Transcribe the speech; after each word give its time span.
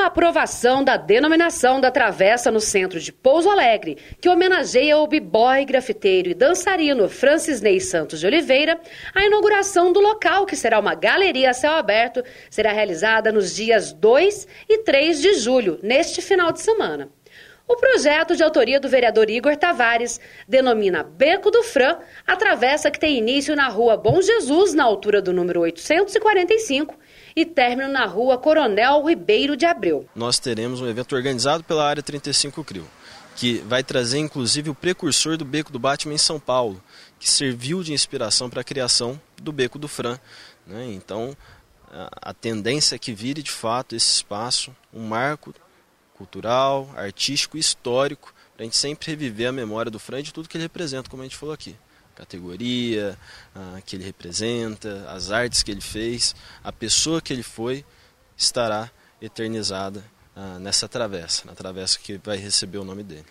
a 0.00 0.06
aprovação 0.06 0.82
da 0.82 0.96
denominação 0.96 1.80
da 1.80 1.90
travessa 1.90 2.50
no 2.50 2.60
centro 2.60 2.98
de 2.98 3.12
Pouso 3.12 3.50
Alegre, 3.50 3.98
que 4.20 4.28
homenageia 4.28 4.96
o 4.96 5.06
b-boy, 5.06 5.64
grafiteiro 5.64 6.30
e 6.30 6.34
dançarino 6.34 7.08
Francis 7.08 7.60
Ney 7.60 7.80
Santos 7.80 8.18
de 8.18 8.26
Oliveira, 8.26 8.80
a 9.14 9.24
inauguração 9.24 9.92
do 9.92 10.00
local, 10.00 10.46
que 10.46 10.56
será 10.56 10.78
uma 10.78 10.94
galeria 10.94 11.50
a 11.50 11.54
céu 11.54 11.72
aberto, 11.72 12.24
será 12.48 12.72
realizada 12.72 13.30
nos 13.30 13.54
dias 13.54 13.92
2 13.92 14.48
e 14.68 14.78
3 14.78 15.20
de 15.20 15.34
julho, 15.34 15.78
neste 15.82 16.22
final 16.22 16.50
de 16.50 16.60
semana. 16.60 17.10
O 17.68 17.76
projeto 17.76 18.34
de 18.34 18.42
autoria 18.42 18.80
do 18.80 18.88
vereador 18.88 19.30
Igor 19.30 19.56
Tavares 19.56 20.18
denomina 20.48 21.04
Beco 21.04 21.52
do 21.52 21.62
Fran 21.62 21.98
a 22.26 22.34
travessa 22.34 22.90
que 22.90 22.98
tem 22.98 23.16
início 23.16 23.54
na 23.54 23.68
rua 23.68 23.96
Bom 23.96 24.20
Jesus, 24.20 24.74
na 24.74 24.82
altura 24.82 25.22
do 25.22 25.32
número 25.32 25.60
845, 25.60 26.98
e 27.34 27.44
término 27.44 27.88
na 27.88 28.06
rua 28.06 28.38
Coronel 28.38 29.04
Ribeiro 29.04 29.56
de 29.56 29.66
Abreu. 29.66 30.08
Nós 30.14 30.38
teremos 30.38 30.80
um 30.80 30.88
evento 30.88 31.14
organizado 31.14 31.64
pela 31.64 31.86
Área 31.86 32.02
35 32.02 32.64
CRIO, 32.64 32.86
que 33.36 33.58
vai 33.66 33.82
trazer 33.82 34.18
inclusive 34.18 34.70
o 34.70 34.74
precursor 34.74 35.36
do 35.36 35.44
Beco 35.44 35.72
do 35.72 35.78
Batman 35.78 36.14
em 36.14 36.18
São 36.18 36.38
Paulo, 36.38 36.82
que 37.18 37.30
serviu 37.30 37.82
de 37.82 37.92
inspiração 37.92 38.50
para 38.50 38.60
a 38.60 38.64
criação 38.64 39.20
do 39.40 39.52
Beco 39.52 39.78
do 39.78 39.88
Fran. 39.88 40.18
Né? 40.66 40.92
Então, 40.92 41.36
a 41.90 42.32
tendência 42.32 42.94
é 42.94 42.98
que 42.98 43.12
vire 43.12 43.42
de 43.42 43.50
fato 43.50 43.96
esse 43.96 44.10
espaço 44.12 44.74
um 44.92 45.06
marco 45.06 45.54
cultural, 46.14 46.88
artístico 46.96 47.56
e 47.56 47.60
histórico, 47.60 48.34
para 48.54 48.62
a 48.62 48.64
gente 48.64 48.76
sempre 48.76 49.10
reviver 49.10 49.48
a 49.48 49.52
memória 49.52 49.90
do 49.90 49.98
Fran 49.98 50.20
e 50.20 50.22
de 50.22 50.32
tudo 50.32 50.48
que 50.48 50.56
ele 50.56 50.64
representa, 50.64 51.08
como 51.08 51.22
a 51.22 51.24
gente 51.24 51.36
falou 51.36 51.54
aqui. 51.54 51.74
Categoria 52.20 53.18
ah, 53.54 53.78
que 53.84 53.96
ele 53.96 54.04
representa, 54.04 55.06
as 55.08 55.30
artes 55.30 55.62
que 55.62 55.70
ele 55.70 55.80
fez, 55.80 56.34
a 56.62 56.70
pessoa 56.70 57.20
que 57.20 57.32
ele 57.32 57.42
foi, 57.42 57.84
estará 58.36 58.90
eternizada 59.22 60.04
ah, 60.36 60.58
nessa 60.58 60.86
travessa, 60.86 61.46
na 61.46 61.54
travessa 61.54 61.98
que 61.98 62.20
vai 62.22 62.36
receber 62.36 62.78
o 62.78 62.84
nome 62.84 63.02
dele. 63.02 63.24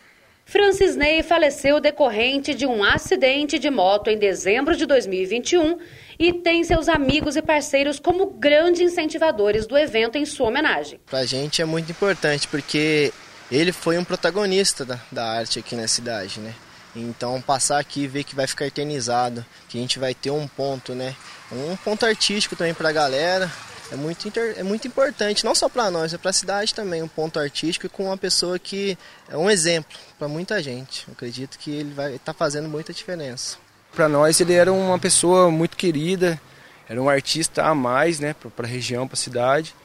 Francis 0.43 0.95
Ney 0.95 1.21
faleceu 1.21 1.79
decorrente 1.79 2.55
de 2.55 2.65
um 2.65 2.83
acidente 2.83 3.59
de 3.59 3.69
moto 3.69 4.09
em 4.09 4.17
dezembro 4.17 4.75
de 4.75 4.87
2021 4.87 5.77
e 6.17 6.33
tem 6.33 6.63
seus 6.63 6.89
amigos 6.89 7.35
e 7.35 7.41
parceiros 7.43 7.99
como 7.99 8.25
grandes 8.31 8.81
incentivadores 8.81 9.67
do 9.67 9.77
evento 9.77 10.17
em 10.17 10.25
sua 10.25 10.47
homenagem. 10.47 10.99
Para 11.05 11.19
a 11.19 11.25
gente 11.25 11.61
é 11.61 11.65
muito 11.65 11.91
importante 11.91 12.47
porque 12.47 13.13
ele 13.51 13.71
foi 13.71 13.99
um 13.99 14.03
protagonista 14.03 14.83
da, 14.83 14.99
da 15.11 15.23
arte 15.23 15.59
aqui 15.59 15.75
na 15.75 15.87
cidade, 15.87 16.39
né? 16.39 16.55
Então 16.95 17.41
passar 17.41 17.79
aqui 17.79 18.01
e 18.01 18.07
ver 18.07 18.23
que 18.23 18.35
vai 18.35 18.47
ficar 18.47 18.65
eternizado, 18.65 19.45
que 19.67 19.77
a 19.77 19.81
gente 19.81 19.99
vai 19.99 20.13
ter 20.13 20.31
um 20.31 20.47
ponto, 20.47 20.93
né? 20.93 21.15
Um 21.51 21.75
ponto 21.77 22.05
artístico 22.05 22.55
também 22.55 22.73
para 22.73 22.89
a 22.89 22.91
galera, 22.91 23.51
é 23.91 23.95
muito, 23.95 24.27
inter... 24.27 24.53
é 24.57 24.63
muito 24.63 24.87
importante, 24.87 25.43
não 25.43 25.55
só 25.55 25.67
para 25.67 25.89
nós, 25.89 26.13
é 26.13 26.17
para 26.17 26.29
a 26.29 26.33
cidade 26.33 26.73
também, 26.73 27.01
um 27.01 27.07
ponto 27.07 27.39
artístico 27.39 27.89
com 27.89 28.05
uma 28.05 28.17
pessoa 28.17 28.59
que 28.59 28.97
é 29.27 29.35
um 29.35 29.49
exemplo 29.49 29.97
para 30.17 30.27
muita 30.27 30.61
gente. 30.61 31.05
Eu 31.07 31.13
acredito 31.13 31.57
que 31.57 31.71
ele 31.71 31.93
vai 31.93 32.15
estar 32.15 32.33
tá 32.33 32.37
fazendo 32.37 32.69
muita 32.69 32.93
diferença. 32.93 33.57
Para 33.93 34.07
nós 34.07 34.39
ele 34.39 34.53
era 34.53 34.71
uma 34.71 34.99
pessoa 34.99 35.49
muito 35.49 35.75
querida, 35.75 36.39
era 36.87 37.01
um 37.01 37.09
artista 37.09 37.63
a 37.63 37.73
mais, 37.73 38.19
né, 38.19 38.35
para 38.55 38.65
a 38.65 38.69
região, 38.69 39.07
para 39.07 39.15
a 39.15 39.17
cidade. 39.17 39.75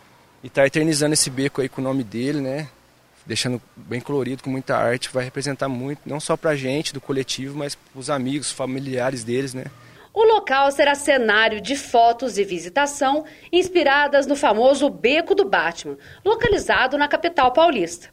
E 0.43 0.51
tá 0.51 0.67
eternizando 0.67 1.15
esse 1.15 1.31
beco 1.31 1.63
aí 1.63 1.71
com 1.71 1.81
o 1.81 1.85
nome 1.85 2.05
dele, 2.05 2.41
né? 2.41 2.69
Deixando 3.27 3.61
bem 3.75 4.01
colorido, 4.01 4.43
com 4.43 4.51
muita 4.51 4.77
arte, 4.77 5.09
vai 5.11 5.25
representar 5.25 5.69
muito, 5.69 6.01
não 6.05 6.21
só 6.21 6.37
para 6.37 6.51
a 6.51 6.57
gente 6.57 6.93
do 6.93 7.01
coletivo, 7.01 7.57
mas 7.57 7.75
para 7.75 7.99
os 7.99 8.11
amigos, 8.11 8.53
familiares 8.53 9.25
deles, 9.25 9.55
né? 9.55 9.65
O 10.13 10.23
local 10.23 10.71
será 10.71 10.95
cenário 10.95 11.61
de 11.61 11.75
fotos 11.75 12.39
e 12.39 12.45
visitação 12.45 13.25
inspiradas 13.51 14.27
no 14.27 14.37
famoso 14.37 14.89
Beco 14.89 15.35
do 15.35 15.45
Batman, 15.45 15.97
localizado 16.25 16.97
na 16.97 17.09
capital 17.09 17.53
paulista. 17.53 18.11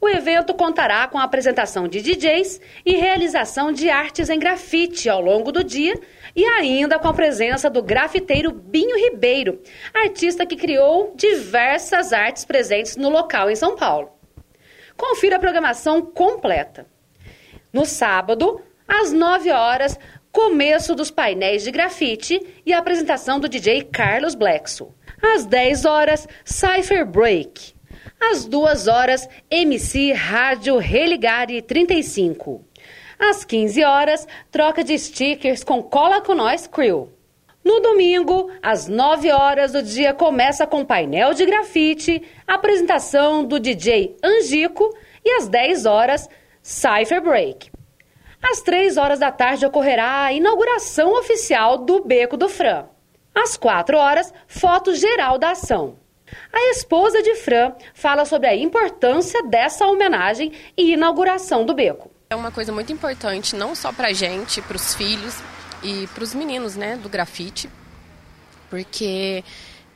O 0.00 0.08
evento 0.08 0.54
contará 0.54 1.06
com 1.06 1.18
a 1.18 1.24
apresentação 1.24 1.86
de 1.86 2.00
DJs 2.00 2.60
e 2.86 2.96
realização 2.96 3.70
de 3.70 3.90
artes 3.90 4.30
em 4.30 4.38
grafite 4.38 5.08
ao 5.08 5.20
longo 5.20 5.52
do 5.52 5.62
dia 5.62 5.94
e 6.34 6.44
ainda 6.44 6.98
com 6.98 7.08
a 7.08 7.14
presença 7.14 7.68
do 7.68 7.82
grafiteiro 7.82 8.50
Binho 8.50 8.96
Ribeiro, 8.96 9.60
artista 9.92 10.46
que 10.46 10.56
criou 10.56 11.12
diversas 11.14 12.12
artes 12.12 12.44
presentes 12.44 12.96
no 12.96 13.10
local 13.10 13.50
em 13.50 13.56
São 13.56 13.76
Paulo. 13.76 14.21
Confira 14.96 15.36
a 15.36 15.40
programação 15.40 16.02
completa. 16.02 16.86
No 17.72 17.84
sábado, 17.84 18.60
às 18.86 19.12
9 19.12 19.50
horas, 19.50 19.98
começo 20.30 20.94
dos 20.94 21.10
painéis 21.10 21.62
de 21.62 21.70
grafite 21.70 22.40
e 22.64 22.72
a 22.72 22.78
apresentação 22.78 23.40
do 23.40 23.48
DJ 23.48 23.82
Carlos 23.84 24.34
Blackson. 24.34 24.92
Às 25.20 25.46
10 25.46 25.84
horas, 25.84 26.28
Cypher 26.44 27.06
Break. 27.06 27.74
Às 28.20 28.44
2 28.44 28.88
horas, 28.88 29.28
MC 29.50 30.12
Rádio 30.12 30.78
Religare 30.78 31.62
35. 31.62 32.64
Às 33.18 33.44
15 33.44 33.84
horas, 33.84 34.26
troca 34.50 34.82
de 34.82 34.98
stickers 34.98 35.62
com 35.62 35.82
Cola 35.82 36.20
com 36.20 36.34
Nós 36.34 36.66
Crew. 36.66 37.08
No 37.64 37.80
domingo, 37.80 38.50
às 38.60 38.88
9 38.88 39.30
horas, 39.30 39.74
o 39.74 39.82
dia 39.82 40.12
começa 40.12 40.66
com 40.66 40.84
painel 40.84 41.32
de 41.32 41.46
grafite, 41.46 42.20
apresentação 42.46 43.44
do 43.44 43.60
DJ 43.60 44.16
Angico 44.22 44.92
e 45.24 45.30
às 45.30 45.48
10 45.48 45.86
horas, 45.86 46.28
Cypher 46.60 47.22
Break. 47.22 47.70
Às 48.42 48.60
três 48.60 48.96
horas 48.96 49.20
da 49.20 49.30
tarde 49.30 49.64
ocorrerá 49.64 50.24
a 50.24 50.32
inauguração 50.32 51.16
oficial 51.16 51.78
do 51.78 52.02
Beco 52.02 52.36
do 52.36 52.48
Fran. 52.48 52.86
Às 53.32 53.56
quatro 53.56 53.96
horas, 53.96 54.34
foto 54.48 54.92
geral 54.96 55.38
da 55.38 55.52
ação. 55.52 55.96
A 56.52 56.70
esposa 56.70 57.22
de 57.22 57.36
Fran 57.36 57.72
fala 57.94 58.24
sobre 58.24 58.48
a 58.48 58.56
importância 58.56 59.40
dessa 59.44 59.86
homenagem 59.86 60.52
e 60.76 60.92
inauguração 60.92 61.64
do 61.64 61.74
beco. 61.74 62.10
É 62.28 62.34
uma 62.34 62.50
coisa 62.50 62.72
muito 62.72 62.92
importante, 62.92 63.54
não 63.54 63.74
só 63.74 63.92
para 63.92 64.08
a 64.08 64.12
gente, 64.12 64.60
para 64.62 64.76
os 64.76 64.94
filhos 64.94 65.40
e 65.82 66.06
para 66.08 66.24
os 66.24 66.34
meninos 66.34 66.76
né, 66.76 66.96
do 66.96 67.08
grafite, 67.08 67.68
porque 68.70 69.44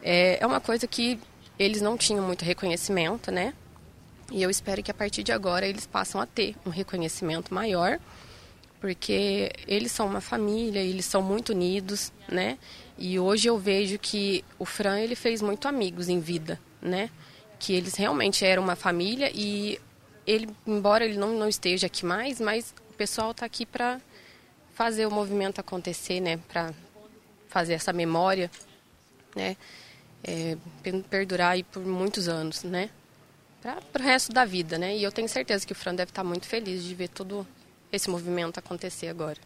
é, 0.03 0.39
é 0.41 0.47
uma 0.47 0.61
coisa 0.61 0.87
que 0.87 1.19
eles 1.59 1.81
não 1.81 1.97
tinham 1.97 2.25
muito 2.25 2.45
reconhecimento, 2.45 3.31
né? 3.31 3.55
E 4.31 4.43
eu 4.43 4.51
espero 4.51 4.83
que 4.83 4.91
a 4.91 4.95
partir 4.95 5.23
de 5.23 5.33
agora 5.33 5.67
eles 5.67 5.87
passem 5.87 6.21
a 6.21 6.27
ter 6.27 6.57
um 6.67 6.71
reconhecimento 6.71 7.55
maior 7.55 7.99
porque 8.81 9.51
eles 9.67 9.91
são 9.91 10.07
uma 10.07 10.21
família, 10.21 10.81
eles 10.81 11.05
são 11.05 11.23
muito 11.23 11.51
unidos, 11.51 12.13
né? 12.29 12.59
E 12.99 13.19
hoje 13.19 13.49
eu 13.49 13.59
vejo 13.59 13.99
que 13.99 14.45
o 14.59 14.65
Fran 14.65 15.01
ele 15.01 15.15
fez 15.15 15.43
muito 15.43 15.67
amigos 15.67 16.09
em 16.09 16.21
vida, 16.21 16.61
né? 16.81 17.11
Que 17.59 17.73
eles 17.73 17.95
realmente 17.95 18.45
eram 18.45 18.63
uma 18.63 18.77
família 18.77 19.31
e 19.35 19.81
ele, 20.27 20.49
embora 20.67 21.05
ele 21.05 21.17
não, 21.17 21.39
não 21.39 21.49
esteja 21.49 21.87
aqui 21.87 22.05
mais, 22.05 22.41
mas 22.41 22.75
o 22.91 22.95
pessoal 22.95 23.31
está 23.31 23.47
aqui 23.47 23.65
para 23.65 24.01
fazer 24.77 25.07
o 25.07 25.11
movimento 25.11 25.59
acontecer, 25.59 26.21
né? 26.21 26.37
Para 26.37 26.73
fazer 27.49 27.73
essa 27.73 27.93
memória, 27.93 28.51
né? 29.35 29.57
É, 30.23 30.57
perdurar 31.09 31.53
aí 31.53 31.63
por 31.63 31.85
muitos 31.85 32.29
anos, 32.29 32.63
né? 32.63 32.91
Para 33.63 34.03
o 34.03 34.05
resto 34.05 34.33
da 34.33 34.45
vida, 34.45 34.77
né? 34.79 34.95
E 34.95 35.03
eu 35.03 35.11
tenho 35.11 35.29
certeza 35.29 35.67
que 35.67 35.73
o 35.73 35.75
Fran 35.75 35.95
deve 35.95 36.11
estar 36.11 36.23
tá 36.23 36.29
muito 36.29 36.47
feliz 36.47 36.85
de 36.85 36.95
ver 36.95 37.09
tudo 37.09 37.47
esse 37.91 38.09
movimento 38.11 38.59
acontecer 38.59 39.09
agora. 39.09 39.39